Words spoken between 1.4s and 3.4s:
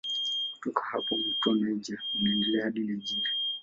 Niger unaendelea hadi Nigeria.